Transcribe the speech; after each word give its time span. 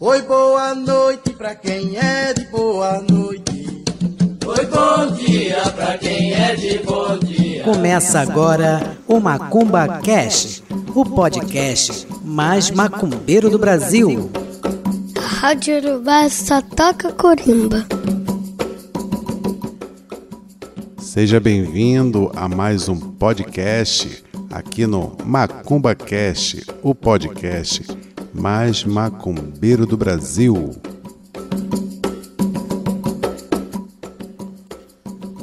Oi, 0.00 0.22
boa 0.22 0.74
noite 0.74 1.30
pra 1.34 1.54
quem 1.54 1.96
é 1.96 2.34
de 2.34 2.44
boa 2.46 3.00
noite. 3.08 3.84
Oi, 4.44 4.66
bom 4.66 5.14
dia 5.14 5.62
pra 5.70 5.96
quem 5.96 6.34
é 6.34 6.56
de 6.56 6.78
bom 6.80 7.16
dia. 7.18 7.62
Começa 7.62 8.18
agora 8.18 8.96
o 9.06 9.20
Macumba 9.20 10.00
Cash, 10.00 10.64
o 10.94 11.04
podcast 11.04 12.08
mais 12.24 12.72
macumbeiro 12.72 13.48
do 13.48 13.56
Brasil. 13.56 14.30
A 15.16 15.20
Rádio 15.20 15.76
Urubá 15.76 16.28
só 16.28 16.60
toca 16.60 17.12
corimba. 17.12 17.86
Seja 20.98 21.38
bem-vindo 21.38 22.32
a 22.34 22.48
mais 22.48 22.88
um 22.88 22.98
podcast 22.98 24.24
aqui 24.50 24.88
no 24.88 25.16
Macumba 25.24 25.94
Cast, 25.94 26.66
o 26.82 26.96
podcast 26.96 28.03
mais 28.34 28.84
macumbeiro 28.84 29.86
do 29.86 29.96
Brasil. 29.96 30.72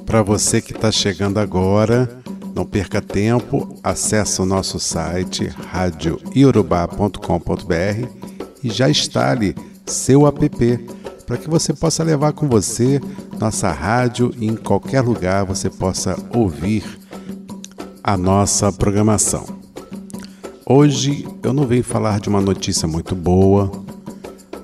Para 0.05 0.21
você 0.21 0.61
que 0.61 0.73
está 0.73 0.91
chegando 0.91 1.39
agora, 1.39 2.21
não 2.53 2.65
perca 2.65 3.01
tempo, 3.01 3.79
acesse 3.81 4.41
o 4.41 4.45
nosso 4.45 4.77
site 4.77 5.47
radioiorubá.com.br 5.47 8.07
e 8.61 8.69
já 8.69 8.89
instale 8.89 9.55
seu 9.85 10.27
app 10.27 10.77
para 11.25 11.37
que 11.37 11.49
você 11.49 11.73
possa 11.73 12.03
levar 12.03 12.33
com 12.33 12.49
você 12.49 12.99
nossa 13.39 13.71
rádio 13.71 14.33
e 14.37 14.47
em 14.47 14.55
qualquer 14.55 14.99
lugar 15.01 15.45
você 15.45 15.69
possa 15.69 16.17
ouvir 16.33 16.83
a 18.03 18.17
nossa 18.17 18.71
programação. 18.71 19.60
Hoje 20.73 21.27
eu 21.43 21.51
não 21.51 21.67
venho 21.67 21.83
falar 21.83 22.21
de 22.21 22.29
uma 22.29 22.39
notícia 22.39 22.87
muito 22.87 23.13
boa, 23.13 23.69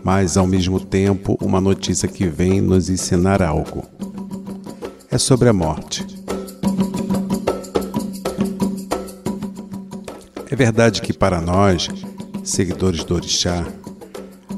mas 0.06 0.38
ao 0.38 0.48
mesmo 0.48 0.80
tempo 0.80 1.38
uma 1.42 1.60
notícia 1.60 2.08
que 2.08 2.26
vem 2.26 2.62
nos 2.62 2.90
ensinar 2.90 3.42
algo. 3.42 3.84
É 5.12 5.18
sobre 5.18 5.50
a 5.50 5.54
morte. 5.54 6.08
É 10.50 10.56
verdade 10.56 11.02
que 11.02 11.12
para 11.12 11.42
nós, 11.42 11.90
seguidores 12.42 13.04
do 13.04 13.14
Orixá, 13.14 13.68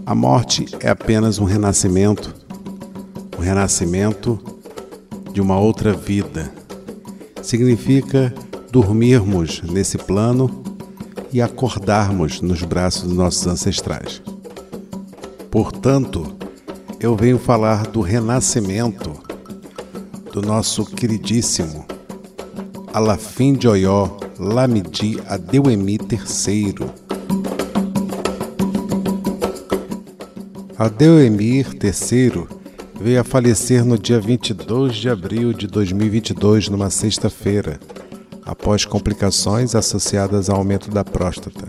a 0.06 0.14
morte 0.14 0.68
é 0.80 0.90
apenas 0.90 1.40
um 1.40 1.46
renascimento 1.46 2.32
o 3.36 3.42
renascimento 3.42 4.40
de 5.34 5.42
uma 5.42 5.60
outra 5.60 5.94
vida. 5.94 6.54
Significa 7.42 8.32
dormirmos 8.72 9.64
nesse 9.64 9.98
plano 9.98 10.69
e 11.32 11.42
acordarmos 11.42 12.42
nos 12.42 12.64
braços 12.64 13.04
dos 13.04 13.14
nossos 13.14 13.48
ancestrais. 13.48 14.22
Portanto, 15.52 16.36
eu 17.00 17.16
venho 17.16 17.40
falar 17.40 17.88
do 17.88 18.02
renascimento 18.02 19.12
do 20.34 20.42
nosso 20.42 20.86
queridíssimo 20.86 21.86
Alafim 22.94 23.54
de 23.54 23.68
Oyó 23.68 24.18
Lamidi 24.38 25.20
Adeuemi 25.28 25.98
III. 25.98 26.90
Adeuemir 30.78 31.68
III 31.84 32.48
veio 33.02 33.22
a 33.22 33.24
falecer 33.24 33.84
no 33.84 33.98
dia 33.98 34.20
22 34.20 34.96
de 34.96 35.10
abril 35.10 35.54
de 35.54 35.68
2022, 35.68 36.70
numa 36.70 36.90
sexta-feira, 36.90 37.80
após 38.50 38.84
complicações 38.84 39.76
associadas 39.76 40.50
ao 40.50 40.58
aumento 40.58 40.90
da 40.90 41.06
próstata. 41.06 41.68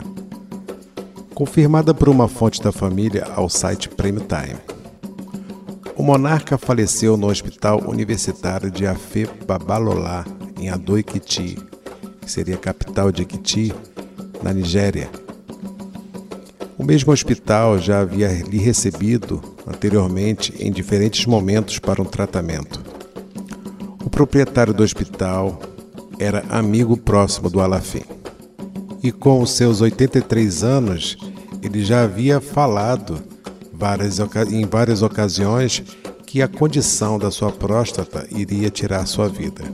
Confirmada 1.34 1.92
por 1.92 2.08
uma 2.08 2.26
fonte 2.26 2.62
da 2.62 2.72
família 2.72 3.26
ao 3.36 3.50
site 3.50 3.90
Prime 3.90 4.20
Time. 4.20 4.58
O 5.94 6.02
monarca 6.02 6.56
faleceu 6.56 7.18
no 7.18 7.28
Hospital 7.28 7.82
Universitário 7.86 8.70
de 8.70 8.86
Afe 8.86 9.28
Babalolá, 9.46 10.24
em 10.58 10.70
Adoikiti, 10.70 11.58
que 12.22 12.30
seria 12.30 12.54
a 12.54 12.58
capital 12.58 13.12
de 13.12 13.22
Ekiti, 13.22 13.74
na 14.42 14.54
Nigéria. 14.54 15.10
O 16.78 16.84
mesmo 16.84 17.12
hospital 17.12 17.78
já 17.78 18.00
havia 18.00 18.28
lhe 18.28 18.56
recebido 18.56 19.42
anteriormente 19.66 20.54
em 20.58 20.72
diferentes 20.72 21.26
momentos 21.26 21.78
para 21.78 22.00
um 22.00 22.06
tratamento. 22.06 22.82
O 24.02 24.08
proprietário 24.08 24.72
do 24.72 24.82
hospital 24.82 25.60
era 26.20 26.44
amigo 26.50 26.98
próximo 26.98 27.48
do 27.48 27.62
Alafim. 27.62 28.02
E 29.02 29.10
com 29.10 29.40
os 29.40 29.52
seus 29.52 29.80
83 29.80 30.62
anos, 30.62 31.16
ele 31.62 31.82
já 31.82 32.02
havia 32.02 32.42
falado 32.42 33.22
várias, 33.72 34.18
em 34.50 34.66
várias 34.66 35.00
ocasiões 35.00 35.82
que 36.26 36.42
a 36.42 36.46
condição 36.46 37.18
da 37.18 37.30
sua 37.30 37.50
próstata 37.50 38.26
iria 38.30 38.68
tirar 38.68 39.06
sua 39.06 39.30
vida. 39.30 39.64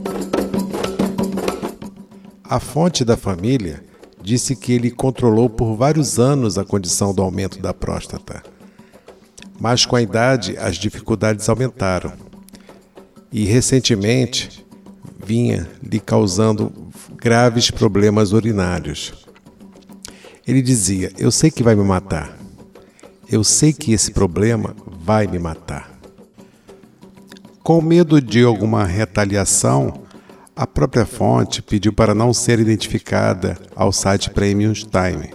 A 2.45 2.61
fonte 2.61 3.03
da 3.03 3.17
família 3.17 3.83
disse 4.21 4.55
que 4.55 4.71
ele 4.71 4.89
controlou 4.89 5.49
por 5.49 5.75
vários 5.75 6.17
anos 6.17 6.57
a 6.57 6.63
condição 6.63 7.13
do 7.13 7.21
aumento 7.21 7.59
da 7.59 7.73
próstata. 7.73 8.41
Mas 9.59 9.85
com 9.85 9.97
a 9.97 10.01
idade, 10.01 10.55
as 10.57 10.77
dificuldades 10.77 11.49
aumentaram. 11.49 12.13
E 13.31 13.43
recentemente 13.43 14.65
vinha 15.27 15.67
lhe 15.83 15.99
causando 15.99 16.71
graves 17.17 17.69
problemas 17.69 18.31
urinários. 18.31 19.13
Ele 20.47 20.61
dizia: 20.61 21.11
Eu 21.17 21.29
sei 21.31 21.51
que 21.51 21.61
vai 21.61 21.75
me 21.75 21.83
matar. 21.83 22.37
Eu 23.29 23.43
sei 23.43 23.73
que 23.73 23.91
esse 23.91 24.11
problema 24.11 24.73
vai 25.01 25.27
me 25.27 25.37
matar. 25.37 25.99
Com 27.61 27.81
medo 27.81 28.21
de 28.21 28.41
alguma 28.41 28.85
retaliação, 28.85 30.03
a 30.55 30.65
própria 30.65 31.05
fonte 31.05 31.61
pediu 31.61 31.91
para 31.91 32.15
não 32.15 32.33
ser 32.33 32.57
identificada 32.59 33.57
ao 33.75 33.91
site 33.91 34.29
Premium 34.29 34.71
Time, 34.71 35.33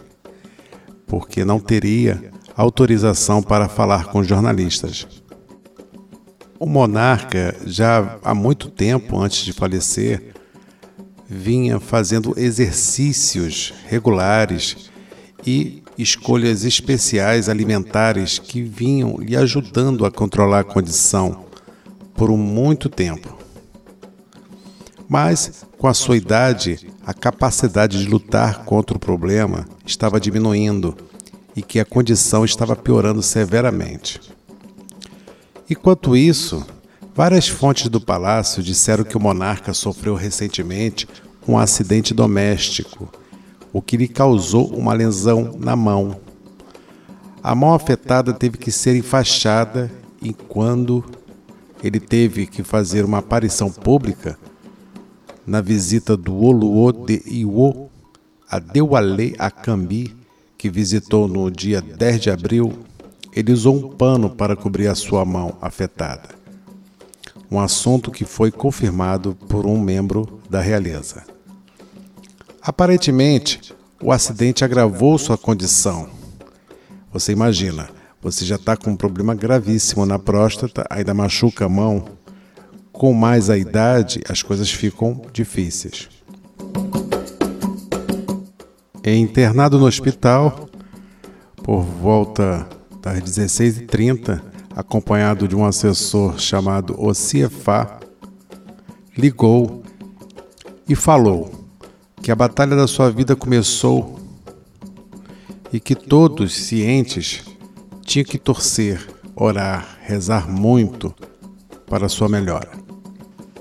porque 1.07 1.45
não 1.45 1.61
teria 1.61 2.33
autorização 2.57 3.43
para 3.43 3.69
falar 3.69 4.07
com 4.07 4.25
jornalistas. 4.25 5.22
O 6.63 6.67
monarca, 6.67 7.57
já 7.67 8.21
há 8.23 8.33
muito 8.33 8.71
tempo 8.71 9.19
antes 9.19 9.45
de 9.45 9.53
falecer, 9.53 10.33
vinha 11.29 11.81
fazendo 11.81 12.35
exercícios 12.37 13.75
regulares 13.89 14.89
e 15.45 15.83
escolhas 15.99 16.63
especiais 16.63 17.49
alimentares 17.49 18.39
que 18.39 18.63
vinham 18.63 19.17
lhe 19.17 19.37
ajudando 19.37 20.07
a 20.07 20.11
controlar 20.13 20.61
a 20.61 20.65
condição 20.65 21.47
por 22.15 22.31
muito 22.37 22.89
tempo. 22.89 23.37
Mas, 25.09 25.67
com 25.77 25.89
a 25.89 25.95
sua 25.95 26.17
idade, 26.17 26.89
a 27.05 27.13
capacidade 27.13 27.99
de 27.99 28.09
lutar 28.09 28.65
contra 28.65 28.97
o 28.97 29.01
problema 29.01 29.67
estava 29.85 30.21
diminuindo 30.21 30.97
e 31.57 31.61
que 31.61 31.81
a 31.81 31.85
condição 31.85 32.45
estava 32.45 32.77
piorando 32.77 33.21
severamente. 33.21 34.21
Enquanto 35.69 36.17
isso, 36.17 36.65
várias 37.15 37.49
fontes 37.49 37.89
do 37.89 38.01
palácio 38.01 38.63
disseram 38.63 39.05
que 39.05 39.17
o 39.17 39.21
monarca 39.21 39.73
sofreu 39.73 40.15
recentemente 40.15 41.09
um 41.47 41.59
acidente 41.59 42.15
doméstico, 42.15 43.09
o 43.73 43.81
que 43.81 43.97
lhe 43.97 44.09
causou 44.09 44.67
uma 44.75 44.93
lesão 44.93 45.57
na 45.59 45.75
mão. 45.75 46.21
A 47.43 47.55
mão 47.55 47.75
afetada 47.75 48.33
teve 48.33 48.59
que 48.59 48.71
ser 48.71 48.97
enfaixada 48.97 49.91
e 50.21 50.33
quando 50.33 51.05
ele 51.83 51.99
teve 51.99 52.47
que 52.47 52.63
fazer 52.63 53.05
uma 53.05 53.19
aparição 53.19 53.71
pública 53.71 54.39
na 55.45 55.61
visita 55.61 56.17
do 56.17 56.37
Oluo 56.37 56.93
de 56.93 57.21
Iwo 57.27 57.91
a 58.49 58.59
Deuale 58.59 59.35
Akambi, 59.39 60.15
que 60.59 60.69
visitou 60.69 61.27
no 61.27 61.51
dia 61.51 61.81
10 61.81 62.21
de 62.21 62.31
abril, 62.31 62.73
ele 63.35 63.53
usou 63.53 63.77
um 63.77 63.89
pano 63.89 64.29
para 64.29 64.55
cobrir 64.55 64.89
a 64.89 64.95
sua 64.95 65.25
mão 65.25 65.57
afetada. 65.61 66.31
Um 67.51 67.59
assunto 67.59 68.11
que 68.11 68.25
foi 68.25 68.51
confirmado 68.51 69.35
por 69.49 69.67
um 69.67 69.81
membro 69.81 70.41
da 70.49 70.61
realeza. 70.61 71.25
Aparentemente, 72.61 73.75
o 74.03 74.13
acidente 74.13 74.65
agravou 74.65 75.19
sua 75.19 75.39
condição. 75.39 76.09
Você 77.13 77.33
imagina, 77.33 77.89
você 78.21 78.45
já 78.45 78.57
está 78.57 78.77
com 78.77 78.91
um 78.91 78.97
problema 78.97 79.35
gravíssimo 79.35 80.07
na 80.07 80.19
próstata, 80.19 80.85
ainda 80.89 81.15
machuca 81.15 81.65
a 81.65 81.69
mão. 81.69 82.05
Com 82.93 83.13
mais 83.13 83.51
a 83.51 83.57
idade, 83.57 84.23
as 84.29 84.43
coisas 84.43 84.71
ficam 84.71 85.23
difíceis. 85.33 86.09
É 89.03 89.15
internado 89.15 89.79
no 89.79 89.87
hospital 89.87 90.69
por 91.63 91.83
volta 91.83 92.69
das 93.03 93.21
16h30, 93.21 94.41
acompanhado 94.77 95.49
de 95.49 95.57
um 95.57 95.65
assessor 95.65 96.39
chamado 96.39 96.95
Ociefá, 96.99 97.99
ligou 99.19 99.83
e 100.89 100.95
falou 100.95 101.51
que 102.23 102.31
a 102.31 102.37
batalha 102.37 102.77
da 102.77 102.87
sua 102.87 103.11
vida 103.11 103.35
começou 103.35 104.21
e 105.73 105.81
que 105.81 105.97
todos 105.97 106.55
cientes 106.55 107.43
tinha 108.03 108.25
que 108.25 108.39
torcer, 108.39 109.05
orar, 109.35 109.99
rezar 110.03 110.49
muito 110.49 111.13
para 111.87 112.09
sua 112.09 112.29
melhora. 112.29 112.71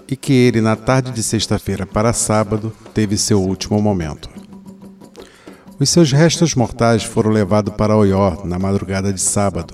E 0.08 0.16
que 0.16 0.34
ele, 0.34 0.62
na 0.62 0.76
tarde 0.76 1.12
de 1.12 1.24
sexta-feira 1.24 1.86
para 1.86 2.14
sábado, 2.14 2.72
teve 2.94 3.18
seu 3.18 3.42
último 3.42 3.82
momento. 3.82 4.30
Os 5.82 5.90
seus 5.90 6.12
restos 6.12 6.54
mortais 6.54 7.04
foram 7.04 7.32
levados 7.32 7.74
para 7.74 7.98
Oió 7.98 8.46
na 8.46 8.60
madrugada 8.60 9.12
de 9.12 9.20
sábado, 9.20 9.74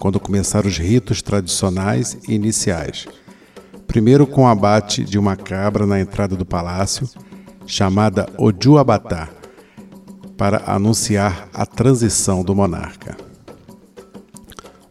quando 0.00 0.18
começaram 0.18 0.68
os 0.68 0.78
ritos 0.78 1.22
tradicionais 1.22 2.18
e 2.28 2.34
iniciais. 2.34 3.06
Primeiro 3.86 4.26
com 4.26 4.42
o 4.42 4.46
abate 4.48 5.04
de 5.04 5.16
uma 5.16 5.36
cabra 5.36 5.86
na 5.86 6.00
entrada 6.00 6.34
do 6.34 6.44
palácio, 6.44 7.08
chamada 7.68 8.28
Ojuabatá, 8.36 9.28
para 10.36 10.60
anunciar 10.66 11.48
a 11.54 11.64
transição 11.64 12.42
do 12.42 12.52
monarca. 12.52 13.16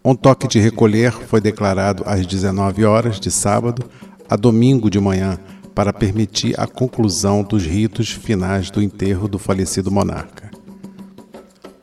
Um 0.01 0.15
toque 0.15 0.47
de 0.47 0.61
recolher 0.61 1.11
foi 1.11 1.41
declarado 1.41 2.03
às 2.05 2.25
19 2.25 2.85
horas 2.85 3.19
de 3.19 3.29
sábado 3.29 3.83
a 4.29 4.37
domingo 4.37 4.89
de 4.89 4.97
manhã 4.97 5.37
para 5.75 5.91
permitir 5.91 6.57
a 6.57 6.65
conclusão 6.67 7.43
dos 7.43 7.65
ritos 7.65 8.11
finais 8.11 8.71
do 8.71 8.81
enterro 8.81 9.27
do 9.27 9.37
falecido 9.37 9.91
monarca. 9.91 10.52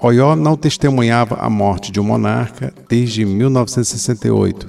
Oió 0.02 0.35
não 0.35 0.56
testemunhava 0.56 1.35
a 1.35 1.50
morte 1.50 1.93
de 1.93 2.00
um 2.00 2.05
monarca 2.05 2.73
desde 2.88 3.23
1968, 3.26 4.67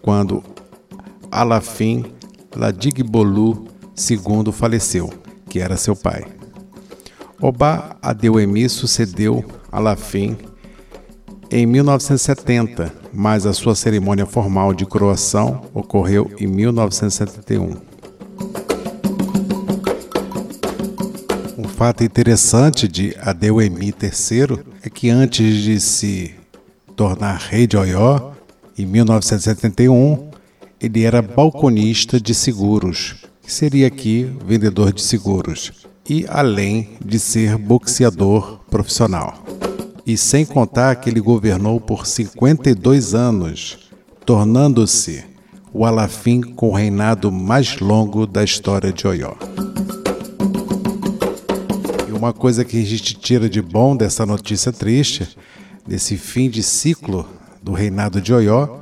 quando 0.00 0.42
Alafim 1.30 2.06
Ladigbolu 2.56 3.66
II 3.98 4.50
faleceu, 4.50 5.12
que 5.46 5.60
era 5.60 5.76
seu 5.76 5.94
pai. 5.94 6.24
Obá 7.38 7.96
Adeuemi 8.00 8.66
sucedeu 8.70 9.44
Alafim 9.70 10.38
em 11.50 11.66
1970, 11.66 12.94
mas 13.12 13.44
a 13.44 13.52
sua 13.52 13.74
cerimônia 13.74 14.24
formal 14.24 14.72
de 14.72 14.86
coroação 14.86 15.62
ocorreu 15.74 16.30
em 16.38 16.46
1971. 16.46 17.89
Fato 21.80 22.04
interessante 22.04 22.86
de 22.86 23.16
Adeuemi 23.22 23.86
III 23.86 24.58
é 24.82 24.90
que 24.90 25.08
antes 25.08 25.62
de 25.62 25.80
se 25.80 26.34
tornar 26.94 27.38
rei 27.38 27.66
de 27.66 27.74
Oió, 27.74 28.32
em 28.76 28.84
1971, 28.84 30.28
ele 30.78 31.04
era 31.04 31.22
balconista 31.22 32.20
de 32.20 32.34
seguros, 32.34 33.24
que 33.42 33.50
seria 33.50 33.86
aqui 33.86 34.30
vendedor 34.44 34.92
de 34.92 35.00
seguros 35.00 35.72
e 36.06 36.26
além 36.28 36.98
de 37.02 37.18
ser 37.18 37.56
boxeador 37.56 38.60
profissional. 38.70 39.42
E 40.04 40.18
sem 40.18 40.44
contar 40.44 40.96
que 40.96 41.08
ele 41.08 41.18
governou 41.18 41.80
por 41.80 42.06
52 42.06 43.14
anos, 43.14 43.90
tornando-se 44.26 45.24
o 45.72 45.86
Alafim 45.86 46.42
com 46.42 46.68
o 46.68 46.74
reinado 46.74 47.32
mais 47.32 47.78
longo 47.78 48.26
da 48.26 48.44
história 48.44 48.92
de 48.92 49.06
Oió. 49.06 49.34
Uma 52.20 52.34
coisa 52.34 52.66
que 52.66 52.76
a 52.78 52.84
gente 52.84 53.14
tira 53.14 53.48
de 53.48 53.62
bom 53.62 53.96
dessa 53.96 54.26
notícia 54.26 54.70
triste, 54.70 55.26
desse 55.88 56.18
fim 56.18 56.50
de 56.50 56.62
ciclo 56.62 57.26
do 57.62 57.72
reinado 57.72 58.20
de 58.20 58.34
Oió, 58.34 58.80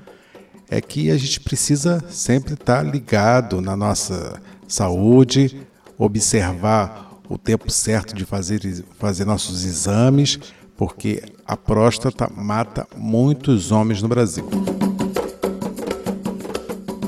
é 0.68 0.80
que 0.80 1.08
a 1.08 1.16
gente 1.16 1.38
precisa 1.38 2.04
sempre 2.10 2.54
estar 2.54 2.82
ligado 2.82 3.60
na 3.60 3.76
nossa 3.76 4.42
saúde, 4.66 5.64
observar 5.96 7.20
o 7.28 7.38
tempo 7.38 7.70
certo 7.70 8.12
de 8.12 8.24
fazer, 8.24 8.60
fazer 8.98 9.24
nossos 9.24 9.64
exames, 9.64 10.40
porque 10.76 11.22
a 11.46 11.56
próstata 11.56 12.28
mata 12.34 12.88
muitos 12.96 13.70
homens 13.70 14.02
no 14.02 14.08
Brasil. 14.08 14.50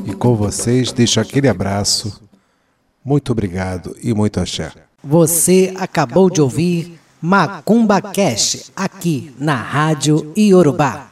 E 0.06 0.12
com 0.12 0.36
vocês, 0.36 0.92
deixo 0.92 1.18
aquele 1.18 1.48
abraço. 1.48 2.22
Muito 3.04 3.32
obrigado 3.32 3.96
e 4.00 4.14
muito 4.14 4.38
axé. 4.38 4.89
Você 5.02 5.72
acabou 5.78 6.28
de 6.28 6.42
ouvir 6.42 7.00
Macumba 7.22 8.00
Cash 8.02 8.70
aqui 8.76 9.34
na 9.38 9.54
Rádio 9.54 10.32
Iorubá. 10.36 11.06